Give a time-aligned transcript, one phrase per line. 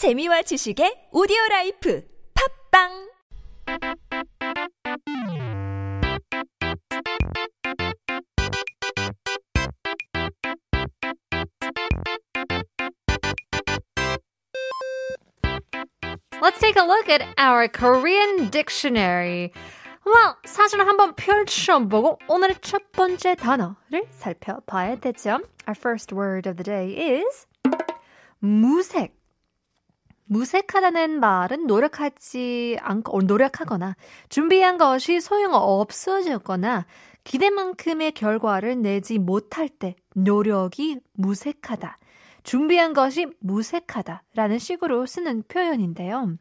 [0.00, 2.02] 재미와 지식의 오디오 라이프
[2.72, 3.10] 팝빵
[16.40, 19.52] Let's take a look at our Korean dictionary.
[20.06, 25.40] Well, 사전을 한번 펼쳐보고 오늘의 첫 번째 단어를 살펴봐야 되죠.
[25.68, 27.46] Our first word of the day is
[28.40, 29.18] 무색.
[30.30, 33.96] 무색하다는 말은 노력하지 않고, 노력하거나,
[34.28, 36.86] 준비한 것이 소용없어졌거나,
[37.24, 41.98] 기대만큼의 결과를 내지 못할 때, 노력이 무색하다.
[42.44, 46.36] 준비한 것이 무색하다 라는 식으로 쓰는 표현인데요.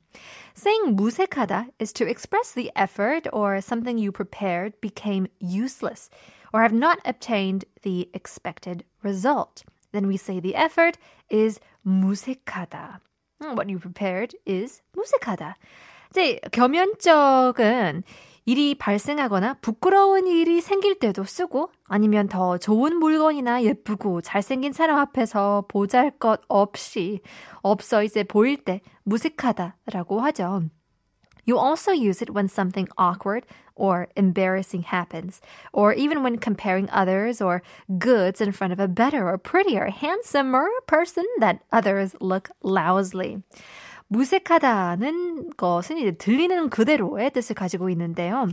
[0.55, 6.11] Saying 무색하다 is to express the effort or something you prepared became useless
[6.53, 9.63] or have not obtained the expected result.
[9.91, 10.99] Then we say the effort
[11.31, 13.01] is 무색하다.
[13.41, 15.55] What you prepared is 무색하다.
[16.11, 18.03] 이제 겸연적은
[18.45, 25.65] 일이 발생하거나 부끄러운 일이 생길 때도 쓰고 아니면 더 좋은 물건이나 예쁘고 잘생긴 사람 앞에서
[25.67, 27.21] 보잘 것 없이
[27.61, 30.63] 없어 이제 보일 때 무색하다라고 하죠.
[31.44, 35.40] You also use it when something awkward or embarrassing happens,
[35.72, 37.62] or even when comparing others or
[37.98, 43.42] goods in front of a better or prettier, handsomer person that others look lousily.
[44.08, 48.48] 무색하다는 것은 이제 들리는 그대로의 뜻을 가지고 있는데요.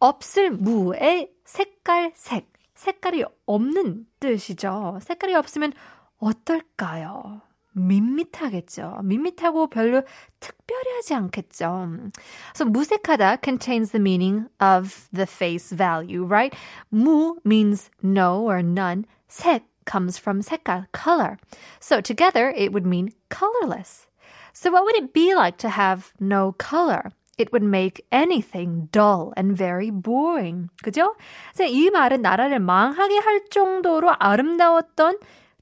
[0.00, 2.52] 없을 무의 색깔 색.
[2.74, 4.98] 색깔이 없는 뜻이죠.
[5.00, 5.72] 색깔이 없으면
[6.18, 7.42] 어떨까요?
[7.78, 9.00] 밋밋하겠죠.
[9.02, 10.02] 밋밋하고 별로
[10.40, 12.10] 특별하지 않겠죠.
[12.54, 16.54] So 무색하다 contains the meaning of the face value, right?
[16.92, 19.06] 무 means no or none.
[19.28, 21.38] 색 comes from 색깔, color.
[21.80, 24.06] So together it would mean colorless.
[24.52, 27.10] So what would it be like to have no color?
[27.36, 30.70] It would make anything dull and very boring.
[30.84, 31.16] 그죠?
[31.52, 35.18] 그래서 이 말은 나라를 망하게 할 정도로 아름다웠던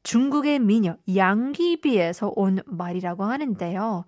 [0.08, 4.06] 중국의 미녀 양귀비에서 온 말이라고 하는데요.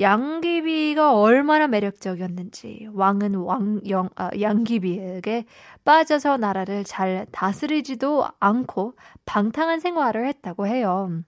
[0.00, 5.44] 양귀비가 얼마나 매력적이었는지 왕은 왕, 영, 아, 양귀비에게
[5.84, 11.22] 빠져서 나라를 잘 다스리지도 않고 방탕한 생활을 했다고 해요.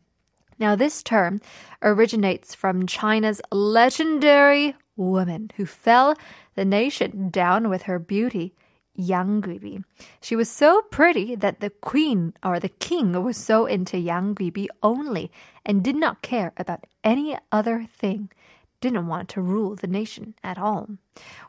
[0.60, 1.38] Now, this term
[1.80, 6.16] originates from China's legendary woman who fell
[6.56, 8.52] the nation down with her beauty,
[8.98, 9.84] Yang Guibi.
[10.20, 14.66] She was so pretty that the queen or the king was so into Yang Guibi
[14.82, 15.30] only
[15.64, 18.28] and did not care about any other thing.
[18.80, 20.86] Didn't want to rule the nation at all.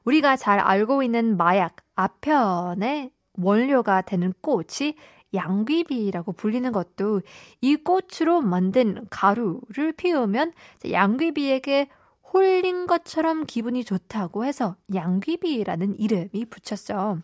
[0.06, 4.96] 우리가 잘 알고 있는 마약 아편의 원료가 되는 꽃이
[5.34, 7.22] 양귀비라고 불리는 것도
[7.62, 10.54] 이 꽃으로 만든 가루를 피우면
[10.90, 11.88] 양귀비에게
[12.34, 17.18] 홀린 것처럼 기분이 좋다고 해서 양귀비라는 이름이 붙였어.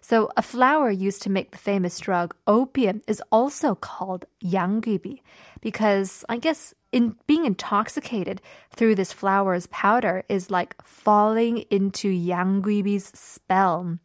[0.00, 5.20] So a flower used to make the famous drug opium is also called 양귀비
[5.60, 8.40] because I guess in being intoxicated
[8.74, 13.98] through this flower's powder is like falling into 양귀비's spell.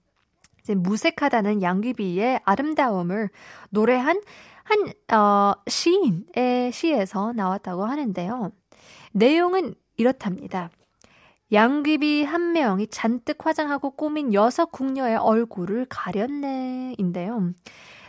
[0.61, 3.29] 이제 무색하다는 양귀비의 아름다움을
[3.69, 4.21] 노래한
[4.63, 8.51] 한 어, 시인의 시에서 나왔다고 하는데요.
[9.11, 10.69] 내용은 이렇답니다.
[11.51, 17.53] 양귀비 한 명이 잔뜩 화장하고 꾸민 여섯 궁녀의 얼굴을 가렸네인데요.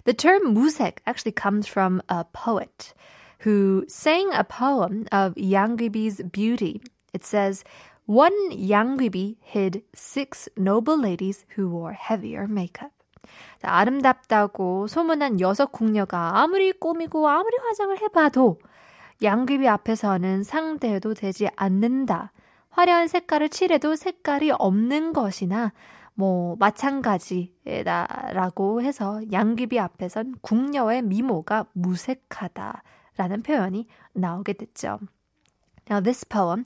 [0.04, 2.94] The term 무색 actually comes from a poet
[3.44, 5.90] who sang a poem of Yang
[6.32, 6.80] beauty.
[7.12, 7.64] It says,
[8.06, 12.92] One 양귀비 hid six noble ladies who wore heavier makeup.
[13.62, 18.58] 아름답다고 소문난 여섯 궁녀가 아무리 꾸미고 아무리 화장을 해봐도
[19.22, 22.32] 양귀비 앞에서는 상대도 되지 않는다.
[22.70, 25.72] 화려한 색깔을 칠해도 색깔이 없는 것이나
[26.14, 34.98] 뭐 마찬가지다라고 해서 양귀비 앞에선 궁녀의 미모가 무색하다라는 표현이 나오게 됐죠.
[35.90, 36.64] Now this poem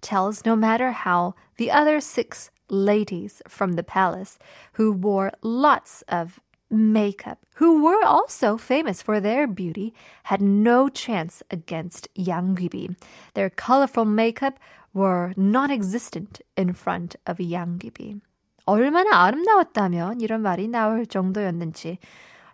[0.00, 4.38] tells no matter how the other six ladies from the palace
[4.78, 6.38] who wore lots of
[6.69, 9.93] makeup, who were also famous for their beauty,
[10.23, 12.95] had no chance against Yang Gibi.
[13.33, 14.59] Their colorful makeup
[14.93, 18.21] were non-existent in front of Yang Gibi.
[18.65, 21.99] 얼마나 아름다웠다면 이런 말이 나올 정도였는지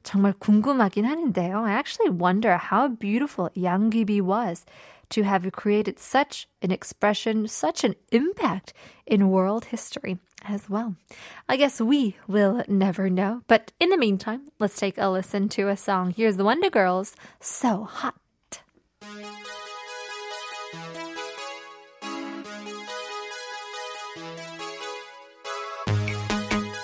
[0.06, 1.64] 정말 궁금하긴 하는데요.
[1.66, 4.64] I actually wonder how beautiful 양귀비 was
[5.10, 8.72] to have created such an expression, such an impact
[9.04, 10.94] in world history as well.
[11.48, 13.42] I guess we will never know.
[13.48, 16.14] But in the meantime, let's take a listen to a song.
[16.16, 18.14] Here's the Wonder Girls, So Hot.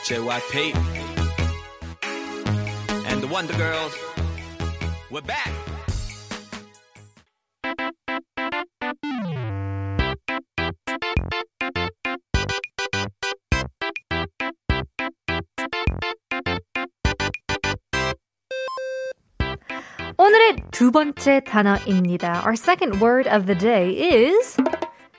[0.05, 1.02] JYP
[3.38, 3.94] Wonder Girls.
[5.12, 5.52] We're back.
[20.18, 22.42] 오늘의 두 번째 단어입니다.
[22.44, 24.58] Our second word of the day is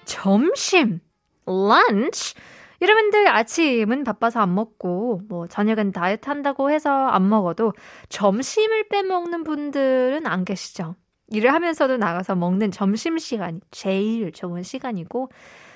[0.06, 1.00] 점심,
[1.46, 2.34] lunch.
[2.83, 7.71] 여러분들 아침은 바빠서 안 먹고 뭐 저녁은 다이어트 한다고 해서 안 먹어도
[8.09, 10.95] 점심을 빼먹는 분들은 안 계시죠.
[11.29, 15.29] 일을 하면서도 나가서 먹는 점심 시간이 제일 좋은 시간이고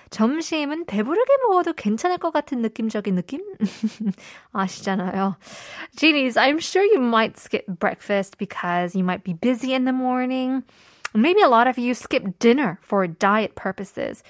[0.10, 3.42] 점심은 배부르게 먹어도 괜찮을 것 같은 느낌적인 느낌?
[4.52, 5.38] 아시잖아요.
[5.96, 10.64] Genies, I'm sure you might skip breakfast because you might be busy in the morning.
[11.16, 14.24] Maybe a lot of you skip dinner for diet purposes.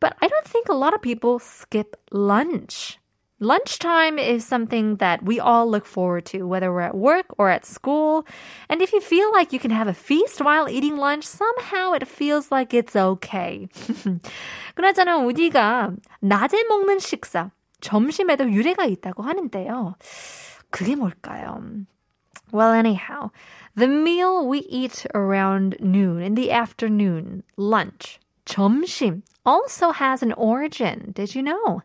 [0.00, 2.98] But I don't think a lot of people skip lunch.
[3.42, 7.66] Lunchtime is something that we all look forward to, whether we're at work or at
[7.66, 8.24] school.
[8.68, 12.06] And if you feel like you can have a feast while eating lunch, somehow it
[12.06, 13.68] feels like it's okay.
[14.76, 17.50] 그나저나 우리가 낮에 먹는 식사,
[17.80, 19.96] 점심에도 유래가 있다고 하는데요.
[20.70, 21.84] 그게 뭘까요?
[22.52, 23.30] Well, anyhow,
[23.74, 31.13] the meal we eat around noon, in the afternoon, lunch, 점심, also has an origin.
[31.13, 31.81] Did you know?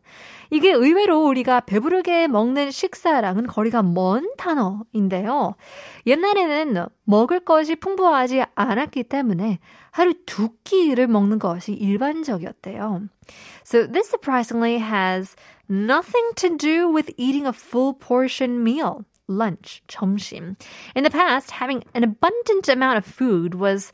[0.51, 5.55] 이게 의외로 우리가 배부르게 먹는 식사랑은 거리가 먼 단어인데요.
[6.07, 9.59] 옛날에는 먹을 것이 풍부하지 않았기 때문에
[9.91, 13.09] 하루 두 끼를 먹는 것이 일반적이었대요.
[13.65, 15.37] So this surprisingly has
[15.69, 19.05] nothing to do with eating a full portion meal.
[19.29, 20.57] lunch, 점심.
[20.95, 23.93] In the past, having an abundant amount of food was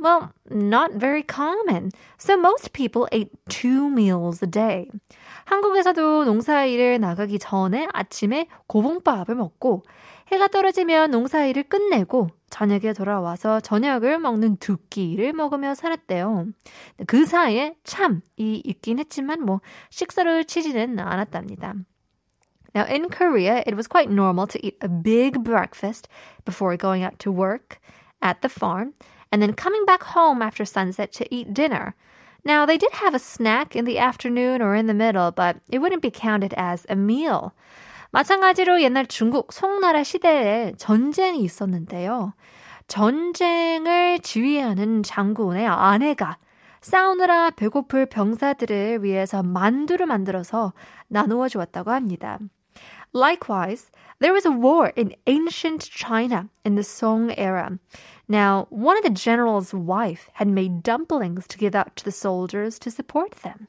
[0.00, 1.90] well, not very common.
[2.18, 4.90] So most people ate two meals a day.
[5.44, 9.82] 한국에서도 농사일을 나가기 전에 아침에 고봉밥을 먹고
[10.32, 16.46] 해가 떨어지면 농사일을 끝내고 저녁에 돌아와서 저녁을 먹는 두 끼를 먹으며 살았대요.
[17.06, 19.60] 그 사이에 참이 있긴 했지만 뭐
[19.90, 21.74] 식사를 치지는 않았답니다.
[22.74, 26.08] Now in Korea, it was quite normal to eat a big breakfast
[26.44, 27.80] before going out to work
[28.22, 28.94] at the farm.
[29.32, 31.94] And then coming back home after sunset to eat dinner.
[32.44, 35.78] Now, they did have a snack in the afternoon or in the middle, but it
[35.80, 37.52] wouldn't be counted as a meal.
[38.12, 42.32] 마찬가지로 옛날 중국 송나라 시대에 전쟁이 있었는데요.
[42.88, 46.38] 전쟁을 지휘하는 장군의 아내가
[46.80, 50.72] 싸우느라 배고플 병사들을 위해서 만두를 만들어서
[51.08, 52.38] 나누어 주었다고 합니다.
[53.14, 57.77] Likewise, there was a war in ancient China in the Song era.
[58.27, 62.79] Now, one of the general's wife had made dumplings to give out to the soldiers
[62.79, 63.67] to support them.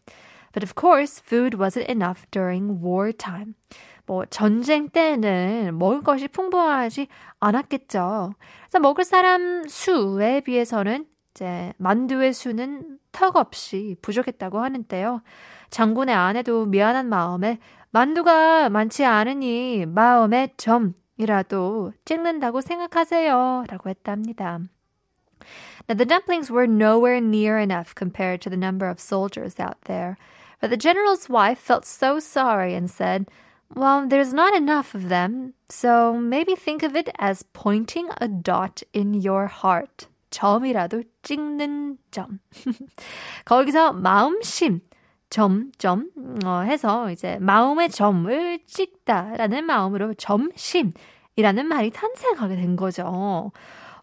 [0.52, 3.54] But of course, food wasn't enough during wartime.
[4.06, 7.08] 뭐 전쟁 때는 먹을 것이 풍부하지
[7.40, 8.32] 않았겠죠.
[8.62, 15.22] 그래서 먹을 사람 수에 비해서는 이제 만두의 수는 턱없이 부족했다고 하는데요.
[15.70, 17.58] 장군의 아내도 미안한 마음에
[17.91, 23.65] 만두가 많지 않으니 마음에 점 이라도 찍는다고 생각하세요.
[23.67, 24.59] 라고 했답니다.
[25.87, 30.17] Now, the dumplings were nowhere near enough compared to the number of soldiers out there.
[30.59, 33.25] But the general's wife felt so sorry and said,
[33.73, 38.83] Well, there's not enough of them, so maybe think of it as pointing a dot
[38.93, 40.07] in your heart.
[40.29, 42.39] 점이라도 찍는 점.
[43.45, 44.81] 거기서 마음심,
[45.31, 46.11] 점 점
[46.45, 53.51] 어, 해서 이제 마음의 점을 찍다라는 마음으로 점심이라는 말이 탄생하게 된 거죠.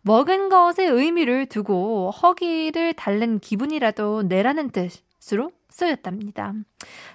[0.03, 6.55] 먹은 것의 의미를 두고 허기를 달랜 기분이라도 내라는 뜻으로 쓰였답니다.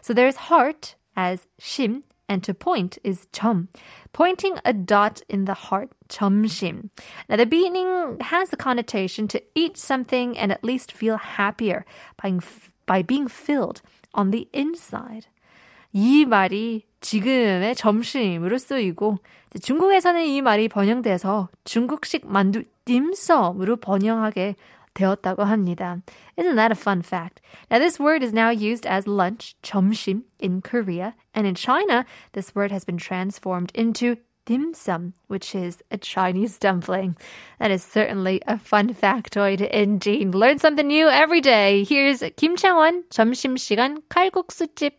[0.01, 3.67] So there's heart as 심 and to point is 점.
[4.13, 6.89] Pointing a dot in the heart, 점심.
[7.27, 11.83] Now the meaning has a connotation to eat something and at least feel happier
[12.21, 12.37] by,
[12.85, 13.81] by being filled
[14.12, 15.28] on the inside.
[15.92, 19.18] 이 말이 지금의 점심으로 쓰이고
[19.62, 24.56] 중국에서는 이 말이 번영돼서 중국식 만두 딤섬으로 번영하게
[24.94, 25.98] 되었다고 합니다.
[26.36, 27.40] Isn't that a fun fact?
[27.70, 32.54] Now this word is now used as lunch, 점심, in Korea, and in China, this
[32.54, 37.16] word has been transformed into dim sum, which is a Chinese dumpling.
[37.58, 40.34] That is certainly a fun factoid indeed.
[40.34, 41.84] Learn something new every day.
[41.84, 44.92] Here's Kim Chang-won, 점심시간 칼국수집.